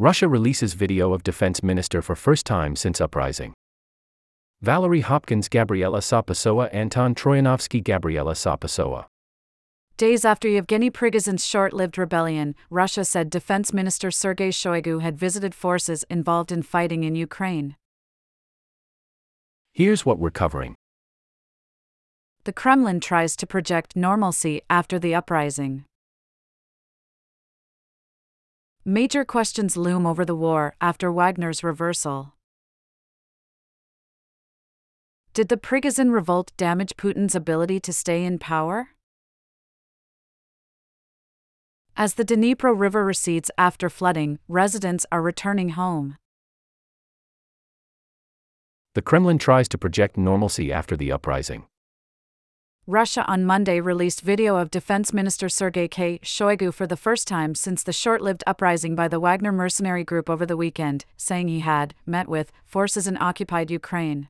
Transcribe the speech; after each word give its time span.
Russia 0.00 0.26
releases 0.26 0.72
video 0.72 1.12
of 1.12 1.22
defense 1.22 1.62
minister 1.62 2.00
for 2.00 2.16
first 2.16 2.46
time 2.46 2.74
since 2.74 3.02
uprising. 3.02 3.52
Valerie 4.62 5.02
Hopkins, 5.02 5.46
Gabriela 5.46 6.00
Sá 6.00 6.22
Pessoa, 6.22 6.70
Anton 6.72 7.14
Troianovski, 7.14 7.84
Gabriela 7.84 8.34
Sá 8.34 8.56
Pessoa. 8.56 9.08
Days 9.98 10.24
after 10.24 10.48
Yevgeny 10.48 10.90
Prigozhin's 10.90 11.44
short 11.44 11.74
lived 11.74 11.98
rebellion, 11.98 12.54
Russia 12.70 13.04
said 13.04 13.28
Defense 13.28 13.74
Minister 13.74 14.10
Sergei 14.10 14.48
Shoigu 14.48 15.02
had 15.02 15.18
visited 15.18 15.54
forces 15.54 16.02
involved 16.08 16.50
in 16.50 16.62
fighting 16.62 17.04
in 17.04 17.14
Ukraine. 17.14 17.76
Here's 19.74 20.06
what 20.06 20.18
we're 20.18 20.30
covering. 20.30 20.76
The 22.44 22.54
Kremlin 22.54 23.00
tries 23.00 23.36
to 23.36 23.46
project 23.46 23.94
normalcy 23.94 24.62
after 24.70 24.98
the 24.98 25.14
uprising. 25.14 25.84
Major 28.84 29.26
questions 29.26 29.76
loom 29.76 30.06
over 30.06 30.24
the 30.24 30.34
war 30.34 30.74
after 30.80 31.12
Wagner's 31.12 31.62
reversal. 31.62 32.32
Did 35.34 35.50
the 35.50 35.58
Prigozhin 35.58 36.12
revolt 36.12 36.52
damage 36.56 36.96
Putin's 36.96 37.34
ability 37.34 37.78
to 37.80 37.92
stay 37.92 38.24
in 38.24 38.38
power? 38.38 38.88
As 41.94 42.14
the 42.14 42.24
Dnipro 42.24 42.72
River 42.72 43.04
recedes 43.04 43.50
after 43.58 43.90
flooding, 43.90 44.38
residents 44.48 45.04
are 45.12 45.20
returning 45.20 45.70
home. 45.70 46.16
The 48.94 49.02
Kremlin 49.02 49.38
tries 49.38 49.68
to 49.68 49.78
project 49.78 50.16
normalcy 50.16 50.72
after 50.72 50.96
the 50.96 51.12
uprising. 51.12 51.66
Russia 52.90 53.24
on 53.28 53.44
Monday 53.44 53.78
released 53.78 54.20
video 54.20 54.56
of 54.56 54.68
Defense 54.68 55.12
Minister 55.12 55.48
Sergei 55.48 55.86
K. 55.86 56.18
Shoigu 56.24 56.74
for 56.74 56.88
the 56.88 56.96
first 56.96 57.28
time 57.28 57.54
since 57.54 57.84
the 57.84 57.92
short 57.92 58.20
lived 58.20 58.42
uprising 58.48 58.96
by 58.96 59.06
the 59.06 59.20
Wagner 59.20 59.52
mercenary 59.52 60.02
group 60.02 60.28
over 60.28 60.44
the 60.44 60.56
weekend, 60.56 61.04
saying 61.16 61.46
he 61.46 61.60
had 61.60 61.94
met 62.04 62.26
with 62.26 62.50
forces 62.64 63.06
in 63.06 63.16
occupied 63.16 63.70
Ukraine. 63.70 64.28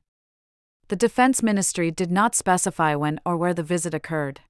The 0.89 0.95
Defense 0.95 1.41
Ministry 1.41 1.89
did 1.89 2.11
not 2.11 2.35
specify 2.35 2.93
when 2.93 3.19
or 3.25 3.35
where 3.35 3.55
the 3.55 3.63
visit 3.63 3.95
occurred. 3.95 4.41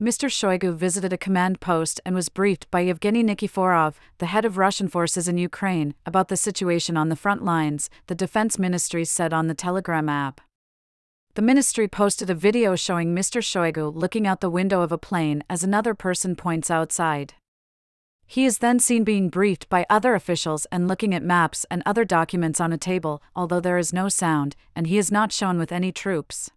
Mr. 0.00 0.30
Shoigu 0.30 0.74
visited 0.74 1.12
a 1.12 1.18
command 1.18 1.60
post 1.60 2.00
and 2.06 2.14
was 2.14 2.30
briefed 2.30 2.70
by 2.70 2.80
Yevgeny 2.80 3.22
Nikiforov, 3.22 3.96
the 4.16 4.26
head 4.26 4.46
of 4.46 4.56
Russian 4.56 4.88
forces 4.88 5.28
in 5.28 5.36
Ukraine, 5.36 5.92
about 6.06 6.28
the 6.28 6.36
situation 6.36 6.96
on 6.96 7.10
the 7.10 7.16
front 7.16 7.44
lines, 7.44 7.90
the 8.06 8.14
Defense 8.14 8.58
Ministry 8.58 9.04
said 9.04 9.34
on 9.34 9.48
the 9.48 9.54
Telegram 9.54 10.08
app. 10.08 10.40
The 11.38 11.42
ministry 11.42 11.86
posted 11.86 12.30
a 12.30 12.34
video 12.34 12.74
showing 12.74 13.14
Mr. 13.14 13.40
Shoigu 13.40 13.94
looking 13.94 14.26
out 14.26 14.40
the 14.40 14.50
window 14.50 14.82
of 14.82 14.90
a 14.90 14.98
plane 14.98 15.44
as 15.48 15.62
another 15.62 15.94
person 15.94 16.34
points 16.34 16.68
outside. 16.68 17.34
He 18.26 18.44
is 18.44 18.58
then 18.58 18.80
seen 18.80 19.04
being 19.04 19.28
briefed 19.28 19.68
by 19.68 19.86
other 19.88 20.16
officials 20.16 20.66
and 20.72 20.88
looking 20.88 21.14
at 21.14 21.22
maps 21.22 21.64
and 21.70 21.80
other 21.86 22.04
documents 22.04 22.60
on 22.60 22.72
a 22.72 22.76
table, 22.76 23.22
although 23.36 23.60
there 23.60 23.78
is 23.78 23.92
no 23.92 24.08
sound, 24.08 24.56
and 24.74 24.88
he 24.88 24.98
is 24.98 25.12
not 25.12 25.30
shown 25.30 25.60
with 25.60 25.70
any 25.70 25.92
troops. 25.92 26.50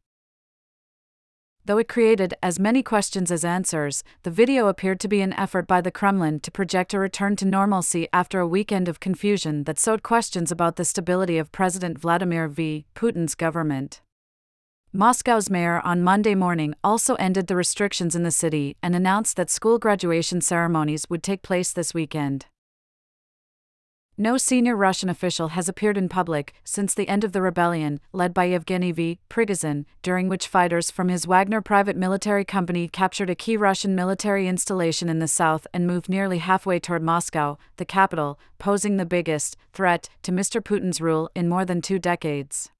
Though 1.64 1.78
it 1.78 1.88
created 1.88 2.34
as 2.42 2.58
many 2.58 2.82
questions 2.82 3.32
as 3.32 3.46
answers, 3.46 4.04
the 4.24 4.32
video 4.32 4.66
appeared 4.66 5.00
to 5.02 5.08
be 5.08 5.22
an 5.22 5.34
effort 5.34 5.68
by 5.68 5.82
the 5.82 5.92
Kremlin 5.92 6.40
to 6.40 6.50
project 6.50 6.96
a 6.96 7.00
return 7.00 7.36
to 7.36 7.46
normalcy 7.46 8.08
after 8.12 8.40
a 8.40 8.48
weekend 8.48 8.88
of 8.88 9.00
confusion 9.00 9.66
that 9.66 9.78
sowed 9.78 10.02
questions 10.02 10.52
about 10.52 10.78
the 10.78 10.86
stability 10.86 11.38
of 11.38 11.52
President 11.52 12.00
Vladimir 12.00 12.48
V. 12.48 12.88
Putin's 12.96 13.36
government. 13.36 14.02
Moscow's 14.94 15.50
mayor 15.50 15.80
on 15.86 16.04
Monday 16.04 16.36
morning 16.36 16.76
also 16.84 17.16
ended 17.16 17.48
the 17.48 17.56
restrictions 17.56 18.14
in 18.14 18.24
the 18.24 18.30
city 18.30 18.76
and 18.84 18.94
announced 18.94 19.38
that 19.38 19.50
school 19.50 19.80
graduation 19.80 20.42
ceremonies 20.42 21.06
would 21.10 21.24
take 21.24 21.42
place 21.42 21.72
this 21.72 21.94
weekend. 21.94 22.48
No 24.18 24.36
senior 24.36 24.76
Russian 24.76 25.08
official 25.08 25.48
has 25.50 25.70
appeared 25.70 25.98
in 25.98 26.10
public 26.10 26.54
since 26.66 26.94
the 26.94 27.08
end 27.08 27.24
of 27.24 27.32
the 27.32 27.42
rebellion, 27.42 28.02
led 28.12 28.34
by 28.34 28.44
Yevgeny 28.44 28.92
V. 28.92 29.20
Prigozhin, 29.30 29.86
during 30.02 30.28
which 30.28 30.50
fighters 30.50 30.92
from 30.92 31.08
his 31.08 31.26
Wagner 31.26 31.62
private 31.62 31.96
military 31.96 32.44
company 32.44 32.90
captured 32.90 33.30
a 33.30 33.34
key 33.34 33.56
Russian 33.56 33.96
military 33.96 34.46
installation 34.46 35.08
in 35.08 35.20
the 35.20 35.28
south 35.30 35.66
and 35.74 35.88
moved 35.88 36.10
nearly 36.10 36.40
halfway 36.40 36.82
toward 36.82 37.02
Moscow, 37.02 37.58
the 37.78 37.86
capital, 37.86 38.38
posing 38.60 38.98
the 38.98 39.06
biggest 39.06 39.56
threat 39.72 40.10
to 40.24 40.34
Mr. 40.34 40.62
Putin's 40.62 41.00
rule 41.00 41.30
in 41.34 41.48
more 41.48 41.64
than 41.64 41.82
two 41.82 41.98
decades. 41.98 42.72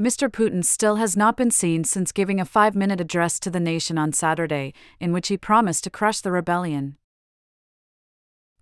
Mr. 0.00 0.28
Putin 0.28 0.64
still 0.64 0.94
has 0.94 1.16
not 1.16 1.36
been 1.36 1.50
seen 1.50 1.82
since 1.82 2.12
giving 2.12 2.38
a 2.38 2.44
five 2.44 2.76
minute 2.76 3.00
address 3.00 3.40
to 3.40 3.50
the 3.50 3.58
nation 3.58 3.98
on 3.98 4.12
Saturday, 4.12 4.72
in 5.00 5.12
which 5.12 5.26
he 5.26 5.36
promised 5.36 5.82
to 5.82 5.90
crush 5.90 6.20
the 6.20 6.30
rebellion. 6.30 6.96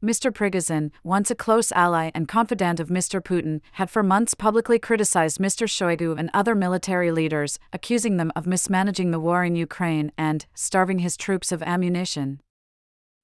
Mr. 0.02 0.32
Prigozhin, 0.32 0.90
once 1.04 1.30
a 1.30 1.34
close 1.34 1.72
ally 1.72 2.10
and 2.14 2.26
confidant 2.26 2.80
of 2.80 2.88
Mr. 2.88 3.20
Putin, 3.20 3.60
had 3.72 3.90
for 3.90 4.02
months 4.02 4.32
publicly 4.32 4.78
criticized 4.78 5.38
Mr. 5.38 5.68
Shoigu 5.68 6.18
and 6.18 6.30
other 6.32 6.54
military 6.54 7.10
leaders, 7.10 7.58
accusing 7.70 8.16
them 8.16 8.32
of 8.34 8.46
mismanaging 8.46 9.10
the 9.10 9.20
war 9.20 9.44
in 9.44 9.56
Ukraine 9.56 10.12
and 10.16 10.46
starving 10.54 11.00
his 11.00 11.18
troops 11.18 11.52
of 11.52 11.62
ammunition. 11.62 12.40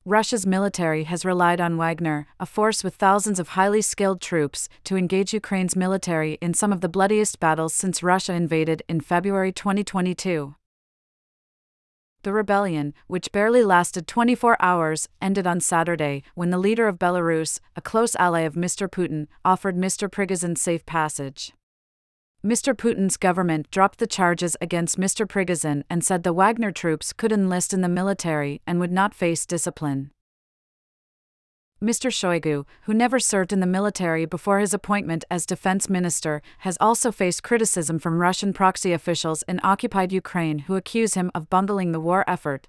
Russia's 0.04 0.44
military 0.44 1.04
has 1.04 1.24
relied 1.24 1.60
on 1.60 1.76
Wagner, 1.76 2.26
a 2.40 2.46
force 2.46 2.82
with 2.82 2.96
thousands 2.96 3.38
of 3.38 3.50
highly 3.50 3.80
skilled 3.80 4.20
troops, 4.20 4.68
to 4.82 4.96
engage 4.96 5.32
Ukraine's 5.32 5.76
military 5.76 6.38
in 6.40 6.54
some 6.54 6.72
of 6.72 6.80
the 6.80 6.88
bloodiest 6.88 7.38
battles 7.38 7.72
since 7.72 8.02
Russia 8.02 8.32
invaded 8.32 8.82
in 8.88 9.00
February 9.00 9.52
2022. 9.52 10.56
The 12.24 12.32
rebellion, 12.32 12.94
which 13.06 13.30
barely 13.30 13.62
lasted 13.62 14.08
24 14.08 14.56
hours, 14.60 15.08
ended 15.20 15.46
on 15.46 15.60
Saturday 15.60 16.24
when 16.34 16.50
the 16.50 16.58
leader 16.58 16.88
of 16.88 16.98
Belarus, 16.98 17.60
a 17.76 17.80
close 17.80 18.16
ally 18.16 18.40
of 18.40 18.54
Mr. 18.54 18.88
Putin, 18.88 19.28
offered 19.44 19.76
Mr. 19.76 20.10
Prigozhin 20.10 20.58
safe 20.58 20.84
passage. 20.84 21.52
Mr. 22.44 22.76
Putin's 22.76 23.16
government 23.16 23.70
dropped 23.70 24.00
the 24.00 24.06
charges 24.06 24.56
against 24.60 24.98
Mr. 24.98 25.28
Prigozhin 25.28 25.84
and 25.88 26.02
said 26.02 26.24
the 26.24 26.32
Wagner 26.32 26.72
troops 26.72 27.12
could 27.12 27.30
enlist 27.30 27.72
in 27.72 27.82
the 27.82 27.88
military 27.88 28.60
and 28.66 28.80
would 28.80 28.90
not 28.90 29.14
face 29.14 29.46
discipline. 29.46 30.10
Mr. 31.80 32.10
Shoigu, 32.10 32.64
who 32.82 32.94
never 32.94 33.20
served 33.20 33.52
in 33.52 33.60
the 33.60 33.66
military 33.66 34.24
before 34.26 34.58
his 34.58 34.74
appointment 34.74 35.24
as 35.30 35.46
defense 35.46 35.88
minister, 35.88 36.42
has 36.58 36.76
also 36.80 37.12
faced 37.12 37.44
criticism 37.44 38.00
from 38.00 38.20
Russian 38.20 38.52
proxy 38.52 38.92
officials 38.92 39.44
in 39.46 39.60
occupied 39.62 40.12
Ukraine 40.12 40.60
who 40.60 40.74
accuse 40.74 41.14
him 41.14 41.30
of 41.36 41.48
bundling 41.48 41.92
the 41.92 42.00
war 42.00 42.24
effort. 42.26 42.66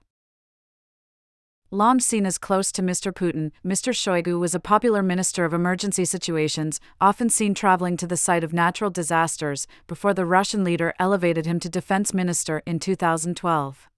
Long 1.74 2.00
seen 2.00 2.28
as 2.28 2.38
close 2.38 2.72
to 2.74 2.84
Mr. 2.84 3.12
Putin, 3.12 3.50
Mr. 3.66 3.92
Shoigu 3.96 4.40
was 4.40 4.54
a 4.54 4.60
popular 4.60 5.02
minister 5.02 5.44
of 5.44 5.56
emergency 5.56 6.06
situations, 6.06 6.80
often 7.02 7.32
seen 7.32 7.56
traveling 7.56 7.98
to 7.98 8.06
the 8.06 8.16
site 8.16 8.44
of 8.44 8.54
natural 8.54 8.92
disasters, 8.92 9.66
before 9.88 10.14
the 10.14 10.24
Russian 10.24 10.64
leader 10.64 10.94
elevated 11.00 11.48
him 11.48 11.60
to 11.62 11.70
defense 11.70 12.14
minister 12.14 12.62
in 12.68 12.78
2012. 12.78 13.90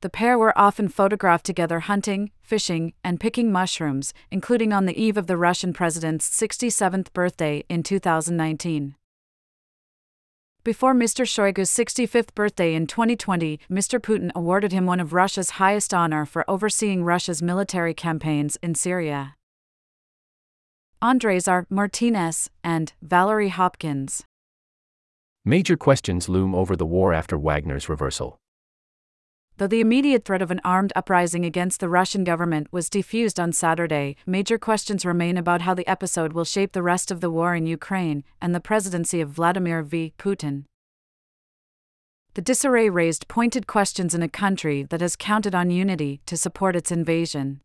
The 0.00 0.10
pair 0.10 0.36
were 0.36 0.58
often 0.58 0.88
photographed 0.88 1.46
together 1.46 1.78
hunting, 1.78 2.32
fishing, 2.40 2.94
and 3.04 3.20
picking 3.20 3.52
mushrooms, 3.52 4.12
including 4.32 4.72
on 4.72 4.86
the 4.86 5.00
eve 5.00 5.16
of 5.16 5.28
the 5.28 5.36
Russian 5.36 5.72
president's 5.72 6.28
67th 6.28 7.12
birthday 7.12 7.62
in 7.68 7.84
2019. 7.84 8.96
Before 10.68 10.92
Mr. 10.92 11.26
Shoigu's 11.26 11.70
65th 11.70 12.34
birthday 12.34 12.74
in 12.74 12.86
2020, 12.86 13.58
Mr. 13.70 13.98
Putin 13.98 14.30
awarded 14.34 14.70
him 14.70 14.84
one 14.84 15.00
of 15.00 15.14
Russia's 15.14 15.52
highest 15.56 15.94
honor 15.94 16.26
for 16.26 16.44
overseeing 16.46 17.04
Russia's 17.04 17.40
military 17.40 17.94
campaigns 17.94 18.58
in 18.62 18.74
Syria. 18.74 19.34
Andres 21.00 21.48
R. 21.48 21.66
Martinez 21.70 22.50
and 22.62 22.92
Valerie 23.00 23.48
Hopkins. 23.48 24.24
Major 25.42 25.78
questions 25.78 26.28
loom 26.28 26.54
over 26.54 26.76
the 26.76 26.84
war 26.84 27.14
after 27.14 27.38
Wagner's 27.38 27.88
reversal. 27.88 28.38
Though 29.58 29.66
the 29.66 29.80
immediate 29.80 30.24
threat 30.24 30.40
of 30.40 30.52
an 30.52 30.60
armed 30.64 30.92
uprising 30.94 31.44
against 31.44 31.80
the 31.80 31.88
Russian 31.88 32.22
government 32.22 32.68
was 32.70 32.88
defused 32.88 33.42
on 33.42 33.52
Saturday, 33.52 34.14
major 34.24 34.56
questions 34.56 35.04
remain 35.04 35.36
about 35.36 35.62
how 35.62 35.74
the 35.74 35.86
episode 35.88 36.32
will 36.32 36.44
shape 36.44 36.72
the 36.72 36.82
rest 36.82 37.10
of 37.10 37.20
the 37.20 37.30
war 37.30 37.56
in 37.56 37.66
Ukraine 37.66 38.22
and 38.40 38.54
the 38.54 38.60
presidency 38.60 39.20
of 39.20 39.30
Vladimir 39.30 39.82
V. 39.82 40.14
Putin. 40.16 40.62
The 42.34 42.40
disarray 42.40 42.88
raised 42.88 43.26
pointed 43.26 43.66
questions 43.66 44.14
in 44.14 44.22
a 44.22 44.28
country 44.28 44.84
that 44.84 45.00
has 45.00 45.16
counted 45.16 45.56
on 45.56 45.70
unity 45.70 46.20
to 46.26 46.36
support 46.36 46.76
its 46.76 46.92
invasion. 46.92 47.60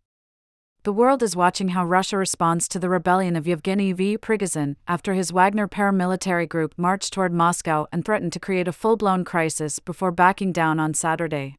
The 0.82 0.94
world 0.94 1.22
is 1.22 1.36
watching 1.36 1.70
how 1.70 1.86
Russia 1.86 2.18
responds 2.18 2.68
to 2.70 2.80
the 2.80 2.90
rebellion 2.90 3.36
of 3.36 3.46
Yevgeny 3.46 3.94
V. 3.94 4.18
Prigozhin 4.18 4.78
after 4.88 5.14
his 5.14 5.32
Wagner 5.32 5.68
paramilitary 5.68 6.50
group 6.50 6.74
marched 6.76 7.14
toward 7.14 7.32
Moscow 7.32 7.86
and 7.92 8.04
threatened 8.04 8.34
to 8.34 8.40
create 8.40 8.68
a 8.68 8.74
full 8.74 8.98
blown 8.98 9.24
crisis 9.24 9.78
before 9.78 10.12
backing 10.12 10.52
down 10.52 10.80
on 10.80 10.96
Saturday. 10.96 11.58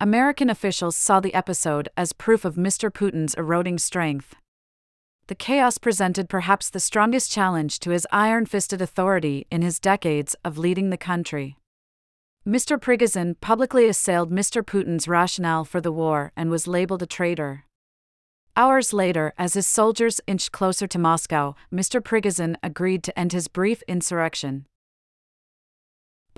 American 0.00 0.48
officials 0.48 0.94
saw 0.94 1.18
the 1.18 1.34
episode 1.34 1.88
as 1.96 2.12
proof 2.12 2.44
of 2.44 2.54
Mr. 2.54 2.88
Putin's 2.88 3.34
eroding 3.34 3.78
strength. 3.78 4.36
The 5.26 5.34
chaos 5.34 5.76
presented 5.76 6.28
perhaps 6.28 6.70
the 6.70 6.78
strongest 6.78 7.32
challenge 7.32 7.80
to 7.80 7.90
his 7.90 8.06
iron 8.12 8.46
fisted 8.46 8.80
authority 8.80 9.48
in 9.50 9.62
his 9.62 9.80
decades 9.80 10.36
of 10.44 10.56
leading 10.56 10.90
the 10.90 10.96
country. 10.96 11.56
Mr. 12.46 12.80
Prigozhin 12.80 13.34
publicly 13.40 13.88
assailed 13.88 14.30
Mr. 14.30 14.64
Putin's 14.64 15.08
rationale 15.08 15.64
for 15.64 15.80
the 15.80 15.92
war 15.92 16.30
and 16.36 16.48
was 16.48 16.68
labeled 16.68 17.02
a 17.02 17.06
traitor. 17.06 17.64
Hours 18.56 18.92
later, 18.92 19.34
as 19.36 19.54
his 19.54 19.66
soldiers 19.66 20.20
inched 20.28 20.52
closer 20.52 20.86
to 20.86 20.98
Moscow, 20.98 21.56
Mr. 21.72 22.00
Prigozhin 22.00 22.54
agreed 22.62 23.02
to 23.02 23.18
end 23.18 23.32
his 23.32 23.48
brief 23.48 23.82
insurrection. 23.88 24.66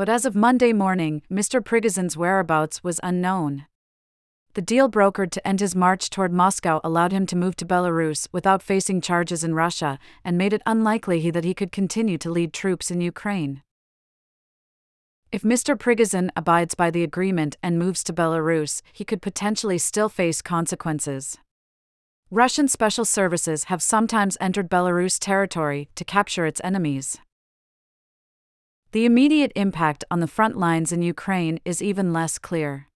But 0.01 0.09
as 0.09 0.25
of 0.25 0.35
Monday 0.35 0.73
morning, 0.73 1.21
Mr. 1.31 1.63
Prigozhin's 1.63 2.17
whereabouts 2.17 2.83
was 2.83 3.01
unknown. 3.03 3.67
The 4.55 4.63
deal 4.63 4.89
brokered 4.89 5.31
to 5.33 5.47
end 5.47 5.61
his 5.61 5.77
march 5.77 6.09
toward 6.09 6.33
Moscow 6.33 6.81
allowed 6.83 7.13
him 7.13 7.27
to 7.27 7.37
move 7.37 7.55
to 7.57 7.67
Belarus 7.67 8.27
without 8.33 8.63
facing 8.63 9.03
charges 9.03 9.45
in 9.45 9.55
Russia 9.55 9.99
and 10.25 10.39
made 10.39 10.55
it 10.55 10.63
unlikely 10.65 11.31
that 11.33 11.45
he 11.45 11.53
could 11.53 11.71
continue 11.71 12.17
to 12.17 12.31
lead 12.31 12.55
troops 12.55 12.91
in 12.91 13.03
Ukraine. 13.03 13.63
If 15.33 15.43
Mr. 15.43 15.79
Prigozhin 15.79 16.31
abides 16.35 16.75
by 16.75 16.91
the 16.91 17.05
agreement 17.05 17.59
and 17.63 17.79
moves 17.79 18.03
to 18.05 18.15
Belarus, 18.15 18.81
he 18.95 19.05
could 19.05 19.21
potentially 19.21 19.77
still 19.77 20.09
face 20.09 20.41
consequences. 20.41 21.37
Russian 22.31 22.69
special 22.69 23.05
services 23.05 23.65
have 23.65 23.83
sometimes 23.83 24.39
entered 24.41 24.71
Belarus 24.71 25.19
territory 25.19 25.91
to 25.95 26.07
capture 26.07 26.47
its 26.47 26.63
enemies. 26.65 27.19
The 28.93 29.05
immediate 29.05 29.53
impact 29.55 30.03
on 30.11 30.19
the 30.19 30.27
front 30.27 30.57
lines 30.57 30.91
in 30.91 31.01
Ukraine 31.01 31.61
is 31.65 31.81
even 31.81 32.13
less 32.13 32.39
clear. 32.39 32.89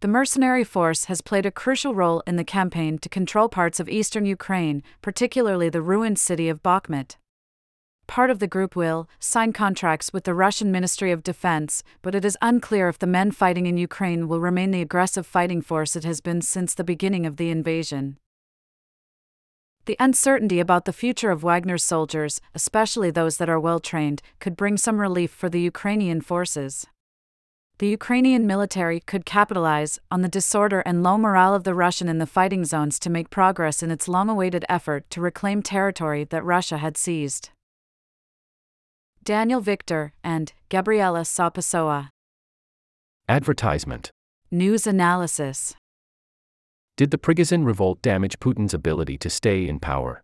The 0.00 0.08
mercenary 0.08 0.64
force 0.64 1.04
has 1.04 1.20
played 1.20 1.46
a 1.46 1.52
crucial 1.52 1.94
role 1.94 2.20
in 2.26 2.34
the 2.34 2.42
campaign 2.42 2.98
to 2.98 3.08
control 3.08 3.48
parts 3.48 3.78
of 3.78 3.88
eastern 3.88 4.26
Ukraine, 4.26 4.82
particularly 5.02 5.68
the 5.68 5.80
ruined 5.82 6.18
city 6.18 6.48
of 6.48 6.64
Bakhmut. 6.64 7.14
Part 8.08 8.28
of 8.28 8.40
the 8.40 8.48
group 8.48 8.74
will 8.74 9.08
sign 9.20 9.52
contracts 9.52 10.12
with 10.12 10.24
the 10.24 10.34
Russian 10.34 10.72
Ministry 10.72 11.12
of 11.12 11.22
Defense, 11.22 11.84
but 12.02 12.16
it 12.16 12.24
is 12.24 12.36
unclear 12.42 12.88
if 12.88 12.98
the 12.98 13.06
men 13.06 13.30
fighting 13.30 13.66
in 13.66 13.78
Ukraine 13.78 14.26
will 14.26 14.40
remain 14.40 14.72
the 14.72 14.82
aggressive 14.82 15.28
fighting 15.28 15.62
force 15.62 15.94
it 15.94 16.02
has 16.02 16.20
been 16.20 16.42
since 16.42 16.74
the 16.74 16.82
beginning 16.82 17.24
of 17.24 17.36
the 17.36 17.50
invasion. 17.50 18.18
The 19.86 19.96
uncertainty 20.00 20.60
about 20.60 20.84
the 20.84 20.92
future 20.92 21.30
of 21.30 21.42
Wagner's 21.42 21.84
soldiers, 21.84 22.40
especially 22.54 23.10
those 23.10 23.36
that 23.36 23.50
are 23.50 23.60
well 23.60 23.80
trained, 23.80 24.22
could 24.40 24.56
bring 24.56 24.76
some 24.76 25.00
relief 25.00 25.30
for 25.30 25.48
the 25.48 25.60
Ukrainian 25.60 26.20
forces 26.20 26.86
the 27.78 27.88
Ukrainian 27.88 28.46
military 28.46 29.00
could 29.00 29.26
capitalize 29.26 29.98
on 30.08 30.22
the 30.22 30.28
disorder 30.28 30.80
and 30.86 31.02
low 31.02 31.18
morale 31.18 31.54
of 31.54 31.64
the 31.64 31.74
Russian 31.74 32.08
in 32.08 32.18
the 32.18 32.26
fighting 32.26 32.64
zones 32.64 33.00
to 33.00 33.10
make 33.10 33.30
progress 33.30 33.82
in 33.82 33.90
its 33.90 34.06
long 34.06 34.28
awaited 34.28 34.64
effort 34.68 35.10
to 35.10 35.20
reclaim 35.20 35.60
territory 35.60 36.22
that 36.24 36.44
Russia 36.44 36.78
had 36.78 36.96
seized. 36.96 37.50
Daniel 39.24 39.60
Victor 39.60 40.12
and 40.22 40.52
Gabriela 40.68 41.24
Sá 41.24 41.50
Pessoa. 41.50 42.10
Advertisement 43.28 44.10
News 44.52 44.86
Analysis 44.86 45.74
Did 46.96 47.10
the 47.10 47.18
Prigozhin 47.18 47.66
revolt 47.66 48.00
damage 48.02 48.38
Putin's 48.38 48.72
ability 48.72 49.18
to 49.18 49.28
stay 49.28 49.66
in 49.66 49.80
power? 49.80 50.22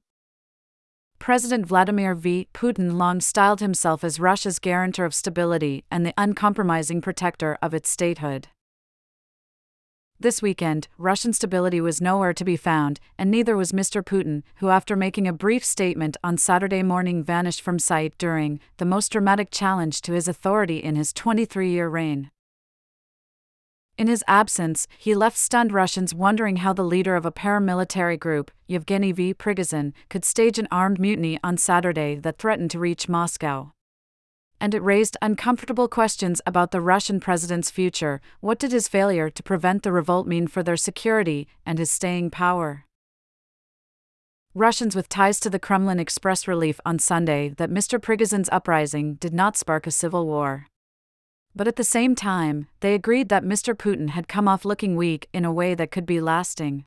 President 1.19 1.67
Vladimir 1.67 2.14
V. 2.14 2.46
Putin 2.55 2.96
long 2.96 3.20
styled 3.20 3.58
himself 3.58 4.05
as 4.05 4.20
Russia's 4.20 4.61
guarantor 4.61 5.05
of 5.05 5.12
stability 5.12 5.84
and 5.90 6.06
the 6.06 6.14
uncompromising 6.17 7.00
protector 7.00 7.58
of 7.61 7.75
its 7.75 7.90
statehood. 7.90 8.46
This 10.20 10.40
weekend, 10.40 10.87
Russian 10.96 11.32
stability 11.32 11.81
was 11.81 12.00
nowhere 12.00 12.34
to 12.34 12.44
be 12.44 12.56
found, 12.56 13.00
and 13.19 13.32
neither 13.32 13.56
was 13.56 13.72
Mr. 13.72 14.00
Putin, 14.00 14.44
who, 14.56 14.69
after 14.69 14.94
making 14.94 15.26
a 15.26 15.32
brief 15.32 15.64
statement 15.64 16.17
on 16.22 16.38
Saturday 16.38 16.84
morning, 16.84 17.25
vanished 17.25 17.62
from 17.62 17.81
sight 17.81 18.14
during 18.17 18.61
the 18.76 18.84
most 18.84 19.11
dramatic 19.11 19.50
challenge 19.50 20.02
to 20.02 20.12
his 20.12 20.28
authority 20.28 20.76
in 20.76 20.94
his 20.94 21.12
23 21.12 21.69
year 21.69 21.88
reign. 21.88 22.31
In 24.00 24.06
his 24.06 24.25
absence, 24.26 24.88
he 24.97 25.14
left 25.14 25.37
stunned 25.37 25.73
Russians 25.73 26.14
wondering 26.14 26.56
how 26.56 26.73
the 26.73 26.82
leader 26.82 27.17
of 27.17 27.26
a 27.26 27.31
paramilitary 27.31 28.19
group, 28.19 28.50
Yevgeny 28.67 29.12
V. 29.12 29.35
Prigozhin, 29.35 29.93
could 30.08 30.25
stage 30.25 30.58
an 30.58 30.69
armed 30.70 30.99
mutiny 30.99 31.38
on 31.44 31.58
Saturday 31.58 32.14
that 32.14 32.38
threatened 32.38 32.70
to 32.70 32.79
reach 32.79 33.11
Moscow. 33.11 33.73
And 34.58 34.75
it 34.75 34.82
raised 34.82 35.19
uncomfortable 35.20 35.87
questions 35.87 36.41
about 36.47 36.70
the 36.70 36.81
Russian 36.81 37.20
president's 37.20 37.70
future. 37.70 38.23
What 38.41 38.58
did 38.58 38.73
his 38.73 38.88
failure 38.88 39.29
to 39.29 39.43
prevent 39.43 39.82
the 39.82 39.93
revolt 39.93 40.26
mean 40.26 40.46
for 40.46 40.62
their 40.62 40.79
security 40.79 41.46
and 41.67 41.79
his 41.79 41.91
staying 41.91 42.31
power? 42.31 42.87
Russians 44.55 44.96
with 44.96 45.11
ties 45.11 45.38
to 45.41 45.50
the 45.50 45.58
Kremlin 45.58 46.00
expressed 46.00 46.49
relief 46.49 46.81
on 46.87 46.99
Sunday 46.99 47.50
that 47.58 47.69
Mr. 47.69 48.00
Prigozhin's 48.00 48.49
uprising 48.50 49.17
did 49.17 49.35
not 49.35 49.58
spark 49.58 49.87
a 49.87 49.91
civil 49.91 50.26
war. 50.26 50.69
But 51.60 51.68
at 51.68 51.76
the 51.76 51.84
same 51.84 52.14
time, 52.14 52.68
they 52.80 52.94
agreed 52.94 53.28
that 53.28 53.44
Mr. 53.44 53.74
Putin 53.74 54.08
had 54.16 54.28
come 54.28 54.48
off 54.48 54.64
looking 54.64 54.96
weak 54.96 55.28
in 55.30 55.44
a 55.44 55.52
way 55.52 55.74
that 55.74 55.90
could 55.90 56.06
be 56.06 56.18
lasting. 56.18 56.86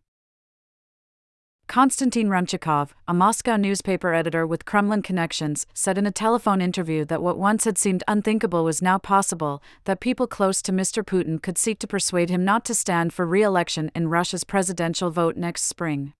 Konstantin 1.67 2.27
Remchukov, 2.27 2.89
a 3.07 3.13
Moscow 3.13 3.55
newspaper 3.55 4.15
editor 4.15 4.47
with 4.47 4.65
Kremlin 4.65 5.03
connections, 5.03 5.67
said 5.75 5.99
in 5.99 6.07
a 6.07 6.11
telephone 6.11 6.59
interview 6.59 7.05
that 7.05 7.21
what 7.21 7.37
once 7.37 7.65
had 7.65 7.77
seemed 7.77 8.03
unthinkable 8.07 8.63
was 8.63 8.81
now 8.81 8.97
possible 8.97 9.61
that 9.83 9.99
people 9.99 10.25
close 10.25 10.59
to 10.63 10.71
Mr. 10.71 11.03
Putin 11.03 11.39
could 11.39 11.59
seek 11.59 11.77
to 11.77 11.85
persuade 11.85 12.31
him 12.31 12.43
not 12.43 12.65
to 12.65 12.73
stand 12.73 13.13
for 13.13 13.27
re 13.27 13.43
election 13.43 13.91
in 13.93 14.07
Russia's 14.07 14.43
presidential 14.43 15.11
vote 15.11 15.37
next 15.37 15.65
spring. 15.65 16.13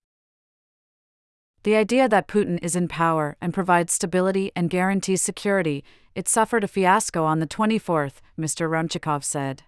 The 1.64 1.76
idea 1.76 2.10
that 2.10 2.28
Putin 2.28 2.58
is 2.60 2.76
in 2.76 2.88
power 2.88 3.38
and 3.40 3.54
provides 3.54 3.94
stability 3.94 4.52
and 4.54 4.68
guarantees 4.68 5.22
security, 5.22 5.82
it 6.14 6.28
suffered 6.28 6.62
a 6.62 6.68
fiasco 6.68 7.24
on 7.24 7.40
the 7.40 7.46
24th, 7.46 8.16
Mr. 8.38 8.68
Remchukov 8.68 9.24
said. 9.24 9.62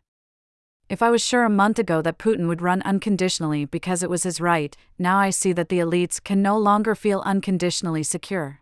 If 0.90 1.02
I 1.02 1.08
was 1.08 1.24
sure 1.24 1.44
a 1.44 1.50
month 1.50 1.78
ago 1.78 2.02
that 2.02 2.18
Putin 2.18 2.48
would 2.48 2.60
run 2.60 2.82
unconditionally 2.82 3.64
because 3.64 4.02
it 4.02 4.10
was 4.10 4.24
his 4.24 4.42
right, 4.42 4.76
now 4.98 5.16
I 5.16 5.30
see 5.30 5.54
that 5.54 5.70
the 5.70 5.78
elites 5.78 6.22
can 6.22 6.42
no 6.42 6.58
longer 6.58 6.94
feel 6.94 7.22
unconditionally 7.24 8.02
secure. 8.02 8.60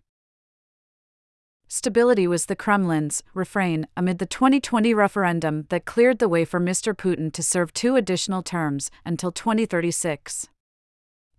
Stability 1.66 2.28
was 2.28 2.46
the 2.46 2.54
Kremlin's 2.54 3.24
refrain 3.34 3.88
amid 3.96 4.20
the 4.20 4.26
2020 4.26 4.94
referendum 4.94 5.66
that 5.70 5.84
cleared 5.84 6.20
the 6.20 6.28
way 6.28 6.44
for 6.44 6.60
Mr. 6.60 6.94
Putin 6.94 7.32
to 7.32 7.42
serve 7.42 7.74
two 7.74 7.96
additional 7.96 8.44
terms 8.44 8.92
until 9.04 9.32
2036 9.32 10.48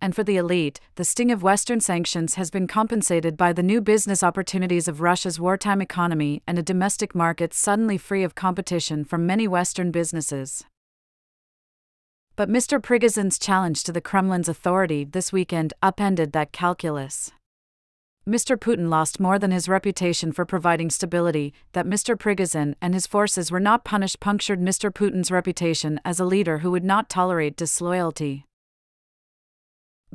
and 0.06 0.14
for 0.14 0.22
the 0.22 0.36
elite, 0.36 0.78
the 0.94 1.04
sting 1.04 1.32
of 1.32 1.42
Western 1.42 1.80
sanctions 1.80 2.36
has 2.36 2.48
been 2.48 2.68
compensated 2.68 3.36
by 3.36 3.52
the 3.52 3.60
new 3.60 3.80
business 3.80 4.22
opportunities 4.22 4.86
of 4.86 5.00
Russia's 5.00 5.40
wartime 5.40 5.82
economy 5.82 6.44
and 6.46 6.56
a 6.56 6.62
domestic 6.62 7.12
market 7.12 7.52
suddenly 7.52 7.98
free 7.98 8.22
of 8.22 8.36
competition 8.36 9.04
from 9.04 9.26
many 9.26 9.48
Western 9.48 9.90
businesses. 9.90 10.64
But 12.36 12.48
Mr. 12.48 12.80
Prigozhin's 12.80 13.36
challenge 13.36 13.82
to 13.82 13.90
the 13.90 14.00
Kremlin's 14.00 14.48
authority 14.48 15.02
this 15.02 15.32
weekend 15.32 15.74
upended 15.82 16.30
that 16.34 16.52
calculus. 16.52 17.32
Mr. 18.28 18.56
Putin 18.56 18.88
lost 18.88 19.18
more 19.18 19.40
than 19.40 19.50
his 19.50 19.68
reputation 19.68 20.30
for 20.30 20.46
providing 20.46 20.88
stability, 20.88 21.52
that 21.72 21.84
Mr. 21.84 22.16
Prigozhin 22.16 22.76
and 22.80 22.94
his 22.94 23.08
forces 23.08 23.50
were 23.50 23.58
not 23.58 23.84
punished 23.84 24.20
punctured 24.20 24.60
Mr. 24.60 24.94
Putin's 24.94 25.32
reputation 25.32 25.98
as 26.04 26.20
a 26.20 26.24
leader 26.24 26.58
who 26.58 26.70
would 26.70 26.84
not 26.84 27.10
tolerate 27.10 27.56
disloyalty. 27.56 28.44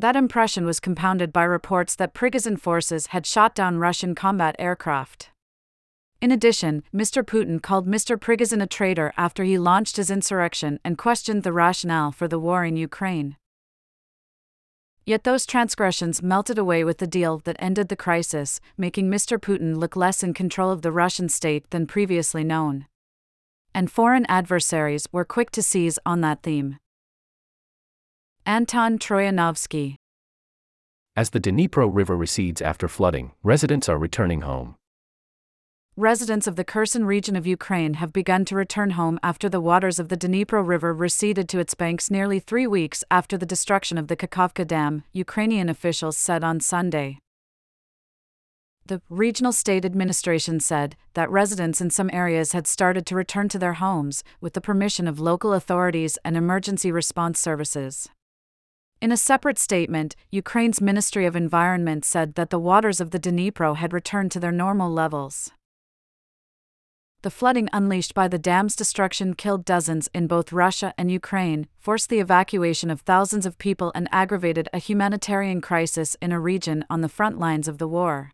That 0.02 0.16
impression 0.16 0.66
was 0.66 0.80
compounded 0.80 1.32
by 1.32 1.44
reports 1.44 1.96
that 1.98 2.16
Prigozhin 2.16 2.60
forces 2.60 3.08
had 3.08 3.28
shot 3.28 3.54
down 3.54 3.78
Russian 3.78 4.16
combat 4.16 4.56
aircraft. 4.58 5.30
In 6.20 6.32
addition, 6.32 6.82
Mr. 6.92 7.22
Putin 7.22 7.62
called 7.62 7.88
Mr. 7.88 8.20
Prigozhin 8.20 8.64
a 8.64 8.66
traitor 8.66 9.14
after 9.16 9.44
he 9.44 9.60
launched 9.60 9.98
his 9.98 10.10
insurrection 10.10 10.80
and 10.84 10.98
questioned 10.98 11.44
the 11.44 11.54
rationale 11.54 12.12
for 12.12 12.28
the 12.28 12.40
war 12.40 12.66
in 12.66 12.78
Ukraine. 12.78 13.38
Yet 15.06 15.24
those 15.24 15.46
transgressions 15.46 16.24
melted 16.24 16.58
away 16.58 16.84
with 16.84 16.98
the 16.98 17.06
deal 17.06 17.38
that 17.44 17.58
ended 17.60 17.90
the 17.90 17.96
crisis, 17.96 18.60
making 18.76 19.08
Mr. 19.08 19.38
Putin 19.38 19.78
look 19.78 19.96
less 19.96 20.24
in 20.24 20.34
control 20.34 20.72
of 20.72 20.82
the 20.82 20.92
Russian 20.92 21.30
state 21.30 21.70
than 21.70 21.86
previously 21.86 22.44
known. 22.44 22.88
And 23.76 23.92
foreign 23.92 24.26
adversaries 24.26 25.08
were 25.12 25.26
quick 25.26 25.52
to 25.52 25.62
seize 25.62 26.00
on 26.08 26.22
that 26.22 26.42
theme. 26.42 26.80
Anton 28.46 28.98
Troianovski. 28.98 29.96
As 31.16 31.30
the 31.30 31.40
Dnipro 31.40 31.90
River 31.94 32.18
recedes 32.18 32.62
after 32.62 32.88
flooding, 32.88 33.34
residents 33.44 33.88
are 33.88 33.98
returning 33.98 34.42
home. 34.42 34.76
Residents 35.96 36.48
of 36.48 36.56
the 36.56 36.64
Kherson 36.64 37.06
region 37.06 37.36
of 37.36 37.46
Ukraine 37.46 37.96
have 37.96 38.12
begun 38.14 38.46
to 38.46 38.56
return 38.56 38.92
home 38.92 39.20
after 39.22 39.48
the 39.48 39.62
waters 39.62 40.00
of 40.00 40.10
the 40.10 40.18
Dnipro 40.18 40.66
River 40.66 40.94
receded 40.94 41.48
to 41.50 41.60
its 41.60 41.76
banks 41.76 42.10
nearly 42.10 42.40
three 42.40 42.66
weeks 42.66 43.04
after 43.12 43.38
the 43.38 43.46
destruction 43.46 43.98
of 43.98 44.08
the 44.08 44.16
Kakhovka 44.16 44.66
Dam, 44.66 45.04
Ukrainian 45.12 45.70
officials 45.70 46.18
said 46.18 46.44
on 46.44 46.60
Sunday. 46.62 47.20
The 48.86 49.02
regional 49.10 49.52
state 49.52 49.86
administration 49.86 50.60
said 50.60 50.96
that 51.14 51.30
residents 51.30 51.82
in 51.82 51.90
some 51.92 52.10
areas 52.12 52.54
had 52.54 52.68
started 52.68 53.06
to 53.06 53.16
return 53.16 53.48
to 53.50 53.60
their 53.60 53.74
homes 53.74 54.24
with 54.40 54.54
the 54.54 54.62
permission 54.62 55.08
of 55.08 55.20
local 55.20 55.54
authorities 55.54 56.18
and 56.26 56.36
emergency 56.36 56.92
response 56.92 57.40
services. 57.40 58.10
In 59.02 59.12
a 59.12 59.18
separate 59.18 59.58
statement, 59.58 60.16
Ukraine's 60.30 60.80
Ministry 60.80 61.26
of 61.26 61.36
Environment 61.36 62.06
said 62.06 62.36
that 62.36 62.52
the 62.52 62.60
waters 62.60 63.02
of 63.02 63.10
the 63.10 63.20
Dnipro 63.20 63.76
had 63.76 63.94
returned 63.94 64.32
to 64.34 64.40
their 64.40 64.52
normal 64.52 64.92
levels. 64.92 65.50
The 67.24 67.32
flooding 67.32 67.68
unleashed 67.74 68.14
by 68.14 68.28
the 68.28 68.38
dam's 68.38 68.76
destruction 68.76 69.34
killed 69.34 69.66
dozens 69.66 70.08
in 70.14 70.28
both 70.28 70.54
Russia 70.54 70.94
and 71.00 71.12
Ukraine, 71.12 71.68
forced 71.80 72.10
the 72.10 72.20
evacuation 72.20 72.92
of 72.92 73.02
thousands 73.02 73.48
of 73.48 73.58
people, 73.58 73.92
and 73.96 74.08
aggravated 74.12 74.70
a 74.72 74.78
humanitarian 74.78 75.62
crisis 75.62 76.16
in 76.22 76.32
a 76.32 76.40
region 76.40 76.86
on 76.88 77.02
the 77.02 77.10
front 77.10 77.40
lines 77.40 77.68
of 77.68 77.80
the 77.80 77.88
war. 77.88 78.32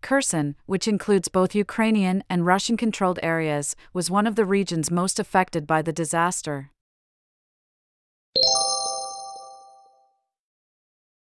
Kherson, 0.00 0.54
which 0.66 0.86
includes 0.86 1.28
both 1.28 1.56
Ukrainian 1.56 2.22
and 2.30 2.46
Russian 2.46 2.76
controlled 2.76 3.18
areas, 3.20 3.74
was 3.92 4.10
one 4.10 4.28
of 4.28 4.36
the 4.36 4.44
regions 4.44 4.92
most 4.92 5.18
affected 5.18 5.66
by 5.66 5.82
the 5.82 5.92
disaster. 5.92 6.71